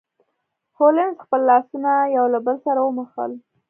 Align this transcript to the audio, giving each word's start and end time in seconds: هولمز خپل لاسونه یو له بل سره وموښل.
هولمز 0.77 1.17
خپل 1.25 1.41
لاسونه 1.49 1.91
یو 2.15 2.25
له 2.33 2.39
بل 2.45 2.55
سره 2.65 2.79
وموښل. 2.81 3.31